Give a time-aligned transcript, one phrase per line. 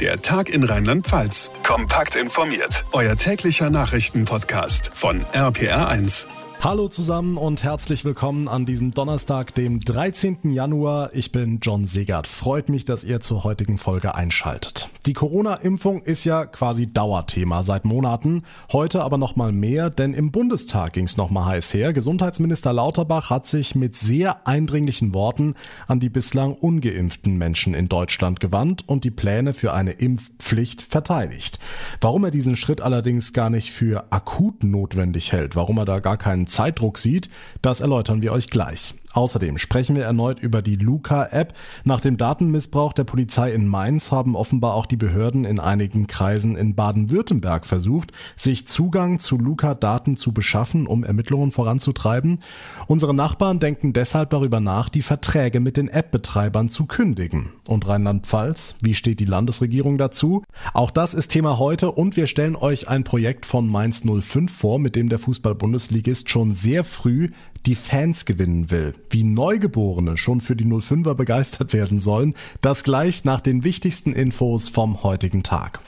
[0.00, 1.52] Der Tag in Rheinland-Pfalz.
[1.62, 2.84] Kompakt informiert.
[2.90, 6.26] Euer täglicher Nachrichtenpodcast von RPR1.
[6.60, 10.52] Hallo zusammen und herzlich willkommen an diesem Donnerstag, dem 13.
[10.52, 11.10] Januar.
[11.14, 12.26] Ich bin John Segert.
[12.26, 14.88] Freut mich, dass ihr zur heutigen Folge einschaltet.
[15.06, 18.42] Die Corona-Impfung ist ja quasi Dauerthema seit Monaten.
[18.72, 21.92] Heute aber noch mal mehr, denn im Bundestag ging es noch mal heiß her.
[21.92, 25.56] Gesundheitsminister Lauterbach hat sich mit sehr eindringlichen Worten
[25.88, 31.58] an die bislang ungeimpften Menschen in Deutschland gewandt und die Pläne für eine Impfpflicht verteidigt.
[32.00, 36.16] Warum er diesen Schritt allerdings gar nicht für akut notwendig hält, warum er da gar
[36.16, 37.28] keinen Zeitdruck sieht,
[37.60, 38.94] das erläutern wir euch gleich.
[39.14, 41.54] Außerdem sprechen wir erneut über die Luca-App.
[41.84, 46.56] Nach dem Datenmissbrauch der Polizei in Mainz haben offenbar auch die Behörden in einigen Kreisen
[46.56, 52.40] in Baden-Württemberg versucht, sich Zugang zu Luca-Daten zu beschaffen, um Ermittlungen voranzutreiben.
[52.88, 57.50] Unsere Nachbarn denken deshalb darüber nach, die Verträge mit den App-Betreibern zu kündigen.
[57.68, 60.42] Und Rheinland-Pfalz, wie steht die Landesregierung dazu?
[60.72, 64.80] Auch das ist Thema heute und wir stellen euch ein Projekt von Mainz 05 vor,
[64.80, 67.30] mit dem der Fußball-Bundesligist schon sehr früh
[67.66, 68.94] die Fans gewinnen will.
[69.10, 74.68] Wie Neugeborene schon für die 05er begeistert werden sollen, das gleich nach den wichtigsten Infos
[74.68, 75.80] vom heutigen Tag.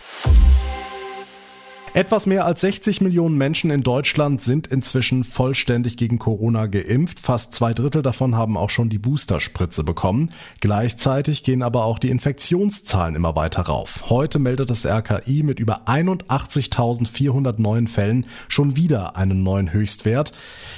[1.97, 7.19] Etwas mehr als 60 Millionen Menschen in Deutschland sind inzwischen vollständig gegen Corona geimpft.
[7.19, 10.31] Fast zwei Drittel davon haben auch schon die Boosterspritze bekommen.
[10.61, 14.11] Gleichzeitig gehen aber auch die Infektionszahlen immer weiter rauf.
[14.11, 20.33] Heute meldet das RKI mit über 81.400 neuen Fällen schon wieder einen neuen Höchstwert.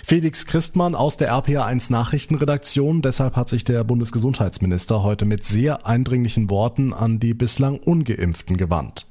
[0.05, 3.02] Felix Christmann aus der RPA1 Nachrichtenredaktion.
[3.02, 9.08] Deshalb hat sich der Bundesgesundheitsminister heute mit sehr eindringlichen Worten an die bislang ungeimpften gewandt.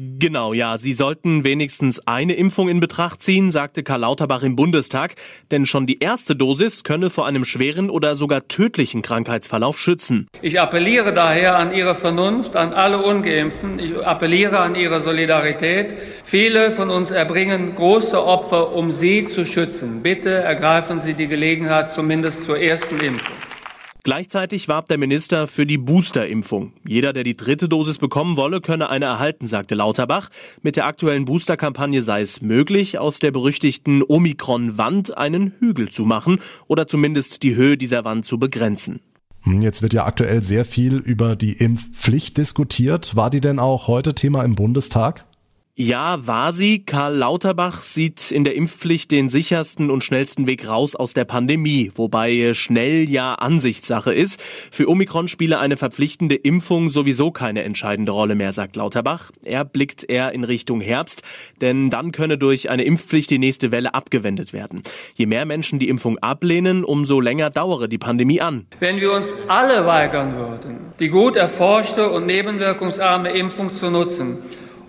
[0.00, 5.16] Genau, ja, Sie sollten wenigstens eine Impfung in Betracht ziehen, sagte Karl Lauterbach im Bundestag,
[5.50, 10.28] denn schon die erste Dosis könne vor einem schweren oder sogar tödlichen Krankheitsverlauf schützen.
[10.40, 15.96] Ich appelliere daher an Ihre Vernunft, an alle ungeimpften, ich appelliere an Ihre Solidarität.
[16.22, 20.04] Viele von uns erbringen große Opfer, um Sie zu schützen.
[20.04, 23.34] Bitte ergreifen Sie die Gelegenheit zumindest zur ersten Impfung.
[24.04, 26.72] Gleichzeitig warb der Minister für die Boosterimpfung.
[26.86, 30.30] Jeder, der die dritte Dosis bekommen wolle, könne eine erhalten, sagte Lauterbach.
[30.62, 36.38] Mit der aktuellen Boosterkampagne sei es möglich, aus der berüchtigten Omikron-Wand einen Hügel zu machen
[36.68, 39.00] oder zumindest die Höhe dieser Wand zu begrenzen.
[39.42, 43.16] Hm, jetzt wird ja aktuell sehr viel über die Impfpflicht diskutiert.
[43.16, 45.26] War die denn auch heute Thema im Bundestag?
[45.80, 46.84] Ja, war sie.
[46.84, 51.92] Karl Lauterbach sieht in der Impfpflicht den sichersten und schnellsten Weg raus aus der Pandemie,
[51.94, 54.42] wobei schnell ja Ansichtssache ist.
[54.42, 59.30] Für Omikron spiele eine verpflichtende Impfung sowieso keine entscheidende Rolle mehr, sagt Lauterbach.
[59.44, 61.22] Er blickt eher in Richtung Herbst,
[61.60, 64.82] denn dann könne durch eine Impfpflicht die nächste Welle abgewendet werden.
[65.14, 68.66] Je mehr Menschen die Impfung ablehnen, umso länger dauere die Pandemie an.
[68.80, 74.38] Wenn wir uns alle weigern würden, die gut erforschte und nebenwirkungsarme Impfung zu nutzen,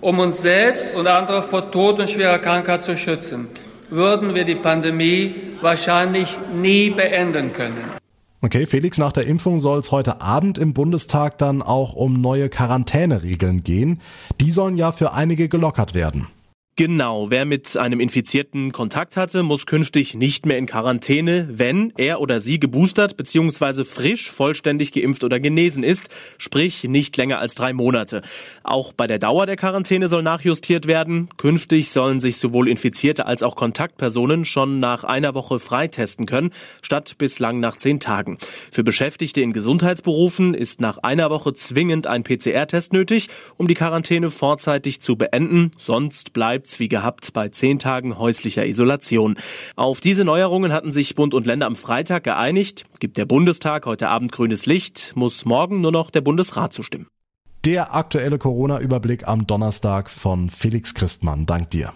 [0.02, 3.48] um uns selbst und andere vor Tod und schwerer Krankheit zu schützen,
[3.90, 8.00] würden wir die Pandemie wahrscheinlich nie beenden können.
[8.42, 12.48] Okay, Felix, nach der Impfung soll es heute Abend im Bundestag dann auch um neue
[12.48, 14.00] Quarantäneregeln gehen.
[14.40, 16.28] Die sollen ja für einige gelockert werden.
[16.80, 22.22] Genau, wer mit einem Infizierten Kontakt hatte, muss künftig nicht mehr in Quarantäne, wenn er
[22.22, 23.84] oder sie geboostert bzw.
[23.84, 26.08] frisch, vollständig geimpft oder genesen ist,
[26.38, 28.22] sprich nicht länger als drei Monate.
[28.64, 31.28] Auch bei der Dauer der Quarantäne soll nachjustiert werden.
[31.36, 36.52] Künftig sollen sich sowohl Infizierte als auch Kontaktpersonen schon nach einer Woche freitesten können,
[36.82, 38.38] statt bislang nach zehn Tagen.
[38.72, 44.30] Für Beschäftigte in Gesundheitsberufen ist nach einer Woche zwingend ein PCR-Test nötig, um die Quarantäne
[44.30, 49.36] vorzeitig zu beenden, sonst bleibt bleibt's wie gehabt bei zehn Tagen häuslicher Isolation.
[49.76, 52.86] Auf diese Neuerungen hatten sich Bund und Länder am Freitag geeinigt.
[53.00, 57.08] Gibt der Bundestag heute Abend grünes Licht, muss morgen nur noch der Bundesrat zustimmen.
[57.66, 61.46] Der aktuelle Corona-Überblick am Donnerstag von Felix Christmann.
[61.46, 61.92] Dank dir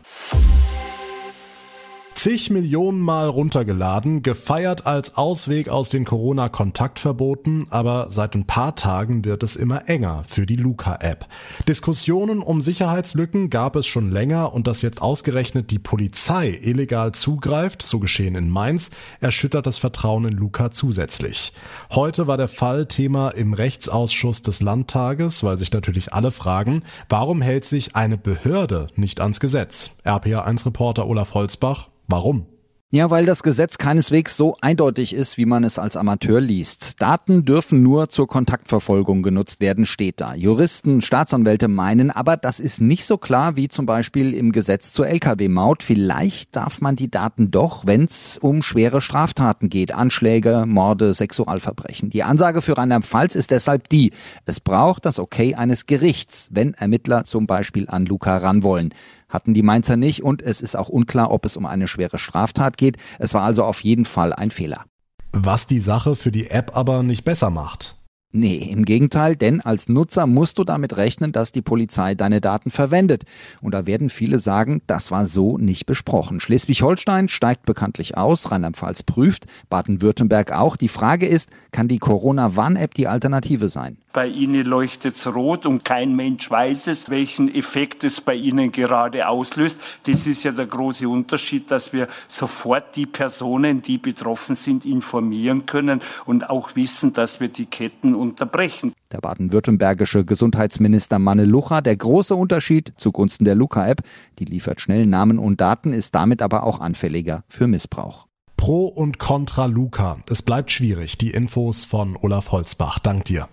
[2.16, 9.26] zig Millionen Mal runtergeladen, gefeiert als Ausweg aus den Corona-Kontaktverboten, aber seit ein paar Tagen
[9.26, 11.28] wird es immer enger für die Luca-App.
[11.68, 17.84] Diskussionen um Sicherheitslücken gab es schon länger und dass jetzt ausgerechnet die Polizei illegal zugreift,
[17.84, 21.54] so geschehen in Mainz, erschüttert das Vertrauen in Luca zusätzlich.
[21.92, 27.42] Heute war der Fall Thema im Rechtsausschuss des Landtages, weil sich natürlich alle fragen, warum
[27.42, 29.96] hält sich eine Behörde nicht ans Gesetz?
[30.06, 32.48] RPA1-Reporter Olaf Holzbach Warum?
[32.96, 37.02] Ja, weil das Gesetz keineswegs so eindeutig ist, wie man es als Amateur liest.
[37.02, 40.36] Daten dürfen nur zur Kontaktverfolgung genutzt werden, steht da.
[40.36, 45.08] Juristen, Staatsanwälte meinen aber, das ist nicht so klar wie zum Beispiel im Gesetz zur
[45.08, 45.82] Lkw-Maut.
[45.82, 49.92] Vielleicht darf man die Daten doch, wenn es um schwere Straftaten geht.
[49.92, 52.12] Anschläge, Morde, Sexualverbrechen.
[52.12, 54.12] Die Ansage für Rheinland-Pfalz ist deshalb die,
[54.46, 58.94] es braucht das Okay eines Gerichts, wenn Ermittler zum Beispiel an Luca ran wollen
[59.34, 62.78] hatten die Mainzer nicht und es ist auch unklar, ob es um eine schwere Straftat
[62.78, 62.98] geht.
[63.20, 64.86] Es war also auf jeden Fall ein Fehler.
[65.32, 67.96] Was die Sache für die App aber nicht besser macht.
[68.36, 72.72] Nee, im Gegenteil, denn als Nutzer musst du damit rechnen, dass die Polizei deine Daten
[72.72, 73.26] verwendet.
[73.62, 76.40] Und da werden viele sagen, das war so nicht besprochen.
[76.40, 80.78] Schleswig-Holstein steigt bekanntlich aus, Rheinland-Pfalz prüft, Baden-Württemberg auch.
[80.78, 84.00] Die Frage ist, kann die Corona-Warn-App die Alternative sein?
[84.14, 88.72] Bei Ihnen leuchtet es rot und kein Mensch weiß es, welchen Effekt es bei Ihnen
[88.72, 89.82] gerade auslöst.
[90.06, 95.66] Das ist ja der große Unterschied, dass wir sofort die Personen, die betroffen sind, informieren
[95.66, 98.94] können und auch wissen, dass wir die Ketten unterbrechen.
[99.12, 104.04] Der baden-württembergische Gesundheitsminister Manne Lucha, der große Unterschied zugunsten der Luca-App,
[104.38, 108.28] die liefert schnell Namen und Daten, ist damit aber auch anfälliger für Missbrauch.
[108.64, 110.20] Pro und Contra Luca.
[110.30, 111.18] Es bleibt schwierig.
[111.18, 112.98] Die Infos von Olaf Holzbach.
[112.98, 113.50] Dank dir.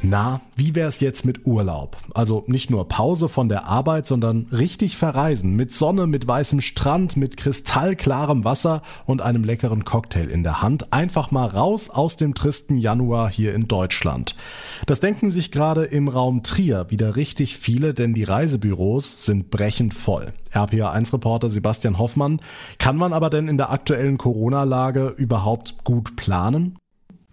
[0.00, 1.96] Na, wie wär's jetzt mit Urlaub?
[2.14, 5.56] Also nicht nur Pause von der Arbeit, sondern richtig verreisen.
[5.56, 10.92] Mit Sonne, mit weißem Strand, mit kristallklarem Wasser und einem leckeren Cocktail in der Hand.
[10.92, 14.36] Einfach mal raus aus dem tristen Januar hier in Deutschland.
[14.86, 19.94] Das denken sich gerade im Raum Trier wieder richtig viele, denn die Reisebüros sind brechend
[19.94, 20.32] voll.
[20.52, 22.40] RPA1-Reporter Sebastian Hoffmann.
[22.78, 26.78] Kann man aber denn in der aktuellen Corona-Lage überhaupt gut planen?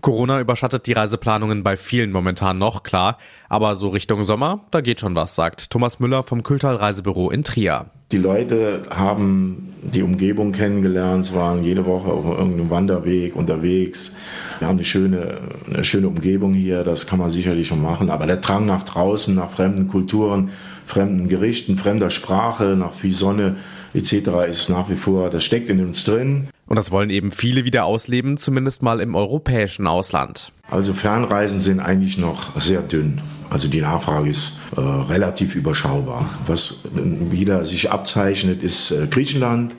[0.05, 3.17] Corona überschattet die Reiseplanungen bei vielen momentan noch, klar.
[3.49, 7.43] Aber so Richtung Sommer, da geht schon was, sagt Thomas Müller vom Kültal Reisebüro in
[7.43, 7.87] Trier.
[8.11, 14.15] Die Leute haben die Umgebung kennengelernt, waren jede Woche auf irgendeinem Wanderweg unterwegs.
[14.59, 15.39] Wir haben eine schöne,
[15.73, 18.11] eine schöne Umgebung hier, das kann man sicherlich schon machen.
[18.11, 20.51] Aber der Drang nach draußen, nach fremden Kulturen,
[20.85, 23.57] fremden Gerichten, fremder Sprache, nach viel Sonne
[23.93, 24.13] etc.
[24.49, 26.47] ist nach wie vor, das steckt in uns drin.
[26.67, 30.51] Und das wollen eben viele wieder ausleben, zumindest mal im europäischen Ausland.
[30.69, 33.21] Also Fernreisen sind eigentlich noch sehr dünn.
[33.49, 36.27] Also die Nachfrage ist äh, relativ überschaubar.
[36.47, 39.75] Was wieder sich abzeichnet, ist äh, Griechenland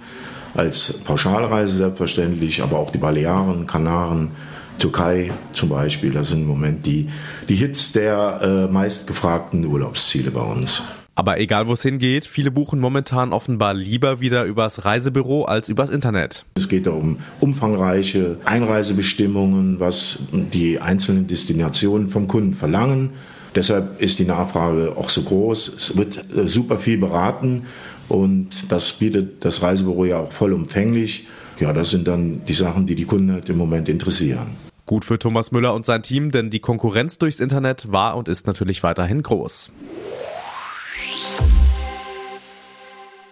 [0.54, 4.30] als Pauschalreise selbstverständlich, aber auch die Balearen, Kanaren,
[4.78, 6.12] Türkei zum Beispiel.
[6.12, 7.08] Das sind im Moment die,
[7.48, 10.82] die Hits der äh, meistgefragten Urlaubsziele bei uns.
[11.18, 15.88] Aber egal wo es hingeht, viele buchen momentan offenbar lieber wieder übers Reisebüro als übers
[15.88, 16.44] Internet.
[16.56, 23.10] Es geht um umfangreiche Einreisebestimmungen, was die einzelnen Destinationen vom Kunden verlangen.
[23.54, 25.68] Deshalb ist die Nachfrage auch so groß.
[25.68, 27.62] Es wird äh, super viel beraten
[28.08, 31.26] und das bietet das Reisebüro ja auch vollumfänglich.
[31.58, 34.48] Ja, das sind dann die Sachen, die die Kunden halt im Moment interessieren.
[34.84, 38.46] Gut für Thomas Müller und sein Team, denn die Konkurrenz durchs Internet war und ist
[38.46, 39.72] natürlich weiterhin groß.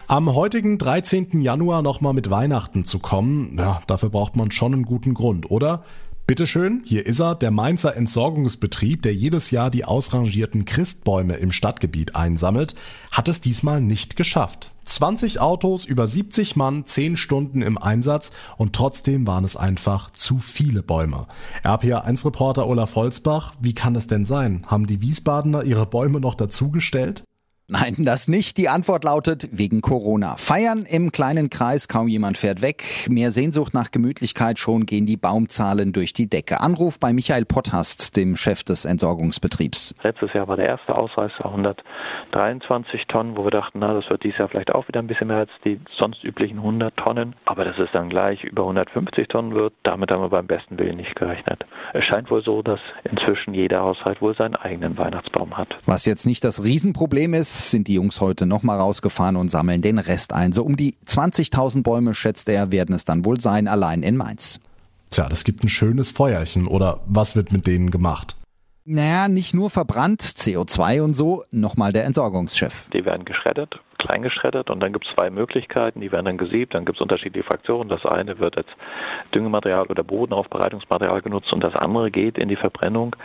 [0.06, 1.40] Am heutigen 13.
[1.40, 5.82] Januar nochmal mit Weihnachten zu kommen, ja, dafür braucht man schon einen guten Grund, oder?
[6.26, 12.16] Bitteschön, hier ist er, der Mainzer Entsorgungsbetrieb, der jedes Jahr die ausrangierten Christbäume im Stadtgebiet
[12.16, 12.74] einsammelt,
[13.10, 14.70] hat es diesmal nicht geschafft.
[14.86, 20.38] 20 Autos, über 70 Mann, 10 Stunden im Einsatz und trotzdem waren es einfach zu
[20.38, 21.26] viele Bäume.
[21.62, 24.62] RPA1-Reporter Olaf Holzbach, wie kann das denn sein?
[24.64, 27.24] Haben die Wiesbadener ihre Bäume noch dazugestellt?
[27.66, 28.58] Nein, das nicht.
[28.58, 30.36] Die Antwort lautet wegen Corona.
[30.36, 32.84] Feiern im kleinen Kreis, kaum jemand fährt weg.
[33.08, 36.60] Mehr Sehnsucht nach Gemütlichkeit, schon gehen die Baumzahlen durch die Decke.
[36.60, 39.94] Anruf bei Michael Potthast, dem Chef des Entsorgungsbetriebs.
[40.02, 44.40] Letztes Jahr war der erste Ausweis 123 Tonnen, wo wir dachten, na, das wird dieses
[44.40, 47.34] Jahr vielleicht auch wieder ein bisschen mehr als die sonst üblichen 100 Tonnen.
[47.46, 50.98] Aber dass es dann gleich über 150 Tonnen wird, damit haben wir beim besten Willen
[50.98, 51.64] nicht gerechnet.
[51.94, 52.80] Es scheint wohl so, dass
[53.10, 55.78] inzwischen jeder Haushalt wohl seinen eigenen Weihnachtsbaum hat.
[55.86, 59.98] Was jetzt nicht das Riesenproblem ist, sind die Jungs heute nochmal rausgefahren und sammeln den
[59.98, 60.52] Rest ein.
[60.52, 64.60] So um die 20.000 Bäume, schätzt er, werden es dann wohl sein, allein in Mainz.
[65.10, 66.66] Tja, das gibt ein schönes Feuerchen.
[66.66, 68.36] Oder was wird mit denen gemacht?
[68.84, 72.90] Naja, nicht nur verbrannt, CO2 und so, nochmal der Entsorgungschef.
[72.90, 76.74] Die werden geschreddert klein geschreddert und dann gibt es zwei Möglichkeiten, die werden dann gesiebt,
[76.74, 77.88] dann gibt es unterschiedliche Fraktionen.
[77.88, 78.66] Das eine wird als
[79.34, 83.16] Düngematerial oder Bodenaufbereitungsmaterial genutzt und das andere geht in die Verbrennung,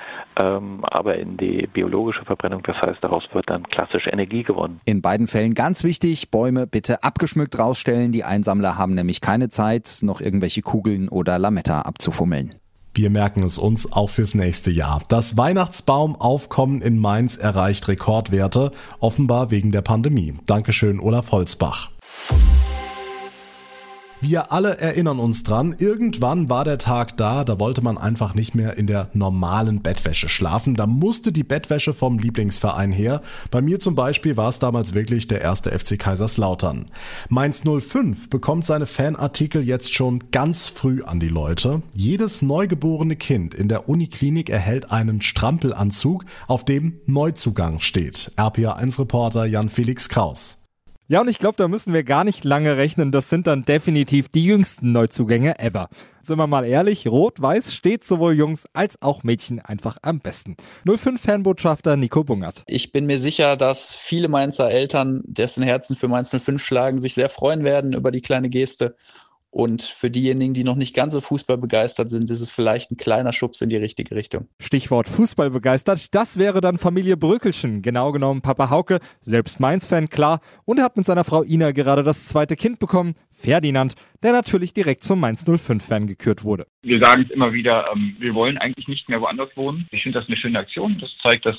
[0.41, 2.63] ähm, aber in die biologische Verbrennung.
[2.63, 4.79] Das heißt, daraus wird dann klassische Energie gewonnen.
[4.86, 8.12] In beiden Fällen ganz wichtig, Bäume bitte abgeschmückt rausstellen.
[8.12, 12.55] Die Einsammler haben nämlich keine Zeit, noch irgendwelche Kugeln oder Lametta abzufummeln.
[13.00, 15.01] Wir merken es uns auch fürs nächste Jahr.
[15.08, 20.34] Das Weihnachtsbaumaufkommen in Mainz erreicht Rekordwerte, offenbar wegen der Pandemie.
[20.46, 21.91] Dankeschön, Olaf Holzbach.
[24.21, 28.53] Wir alle erinnern uns dran, irgendwann war der Tag da, da wollte man einfach nicht
[28.53, 30.75] mehr in der normalen Bettwäsche schlafen.
[30.75, 33.21] Da musste die Bettwäsche vom Lieblingsverein her.
[33.49, 36.88] Bei mir zum Beispiel war es damals wirklich der erste FC Kaiserslautern.
[37.29, 41.81] Mainz 05 bekommt seine Fanartikel jetzt schon ganz früh an die Leute.
[41.93, 48.33] Jedes neugeborene Kind in der Uniklinik erhält einen Strampelanzug, auf dem Neuzugang steht.
[48.35, 50.57] RPA1-Reporter Jan-Felix Kraus.
[51.11, 53.11] Ja, und ich glaube, da müssen wir gar nicht lange rechnen.
[53.11, 55.89] Das sind dann definitiv die jüngsten Neuzugänge ever.
[56.21, 60.55] Sind wir mal ehrlich, Rot-Weiß steht sowohl Jungs als auch Mädchen einfach am besten.
[60.85, 62.63] 05-Fanbotschafter Nico Bungert.
[62.67, 67.15] Ich bin mir sicher, dass viele Mainzer Eltern, dessen Herzen für Mainz 05 schlagen, sich
[67.15, 68.95] sehr freuen werden über die kleine Geste.
[69.51, 72.98] Und für diejenigen, die noch nicht ganz so Fußball begeistert sind, ist es vielleicht ein
[72.98, 74.48] kleiner Schubs in die richtige Richtung.
[74.60, 80.41] Stichwort Fußball begeistert, das wäre dann Familie Brökelchen, genau genommen Papa Hauke, selbst Mainz-Fan, klar,
[80.65, 84.74] und er hat mit seiner Frau Ina gerade das zweite Kind bekommen, Ferdinand, der natürlich
[84.74, 86.68] direkt zum Mainz 05-Fan gekürt wurde.
[86.84, 89.88] Wir sagen es immer wieder, ähm, wir wollen eigentlich nicht mehr woanders wohnen.
[89.91, 90.98] Ich finde das eine schöne Aktion.
[91.00, 91.58] Das zeigt, dass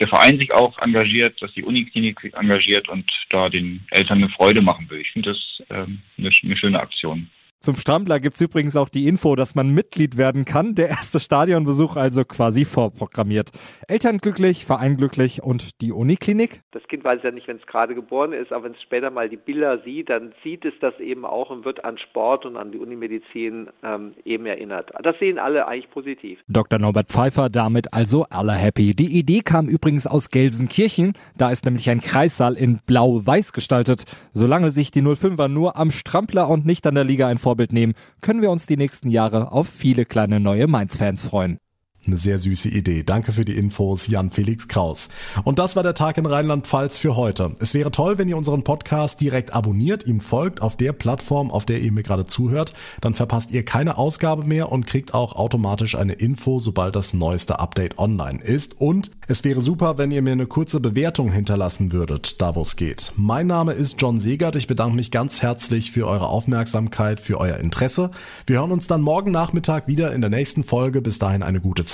[0.00, 4.28] der Verein sich auch engagiert, dass die Uniklinik sich engagiert und da den Eltern eine
[4.28, 5.00] Freude machen will.
[5.00, 7.30] Ich finde das ähm, eine, eine schöne Aktion.
[7.64, 10.74] Zum Strampler gibt's übrigens auch die Info, dass man Mitglied werden kann.
[10.74, 13.52] Der erste Stadionbesuch also quasi vorprogrammiert.
[13.88, 16.60] Eltern glücklich, Verein glücklich und die Uniklinik?
[16.72, 19.30] Das Kind weiß ja nicht, wenn es gerade geboren ist, aber wenn es später mal
[19.30, 22.70] die Bilder sieht, dann sieht es das eben auch und wird an Sport und an
[22.70, 24.90] die Unimedizin ähm, eben erinnert.
[25.02, 26.40] Das sehen alle eigentlich positiv.
[26.48, 26.78] Dr.
[26.78, 28.94] Norbert Pfeiffer damit also alle happy.
[28.94, 31.14] Die Idee kam übrigens aus Gelsenkirchen.
[31.34, 34.04] Da ist nämlich ein Kreissaal in blau-weiß gestaltet.
[34.34, 37.94] Solange sich die 05er nur am Strampler und nicht an der Liga ein Vorbild nehmen,
[38.20, 41.58] können wir uns die nächsten Jahre auf viele kleine neue Mainz-Fans freuen.
[42.06, 43.02] Eine sehr süße Idee.
[43.02, 45.08] Danke für die Infos, Jan Felix Kraus.
[45.44, 47.56] Und das war der Tag in Rheinland-Pfalz für heute.
[47.60, 51.64] Es wäre toll, wenn ihr unseren Podcast direkt abonniert, ihm folgt auf der Plattform, auf
[51.64, 52.74] der ihr mir gerade zuhört.
[53.00, 57.58] Dann verpasst ihr keine Ausgabe mehr und kriegt auch automatisch eine Info, sobald das neueste
[57.58, 58.78] Update online ist.
[58.78, 62.76] Und es wäre super, wenn ihr mir eine kurze Bewertung hinterlassen würdet, da wo es
[62.76, 63.12] geht.
[63.16, 64.56] Mein Name ist John Segert.
[64.56, 68.10] Ich bedanke mich ganz herzlich für eure Aufmerksamkeit, für euer Interesse.
[68.46, 71.00] Wir hören uns dann morgen Nachmittag wieder in der nächsten Folge.
[71.00, 71.93] Bis dahin eine gute Zeit.